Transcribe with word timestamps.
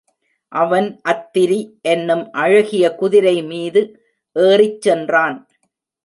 அவன் 0.51 0.87
அத்திரி 1.09 1.59
என்னும் 1.81 2.31
அழகிய 2.31 2.95
குதிரைமீது 2.99 3.81
ஏறிச் 4.35 4.81
சென்றான். 4.81 5.37